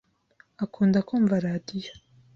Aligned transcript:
Akunda 0.65 0.99
kumva 1.07 1.35
radio. 1.47 1.91